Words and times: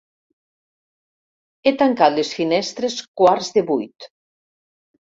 He 1.71 1.75
tancat 1.83 2.17
les 2.21 2.33
finestres 2.39 2.99
quarts 3.23 3.55
de 3.61 3.67
vuit. 3.73 4.13